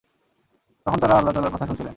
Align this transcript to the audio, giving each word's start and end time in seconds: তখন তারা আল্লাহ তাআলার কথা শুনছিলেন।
তখন 0.85 0.99
তারা 0.99 1.13
আল্লাহ 1.13 1.33
তাআলার 1.33 1.53
কথা 1.53 1.65
শুনছিলেন। 1.65 1.89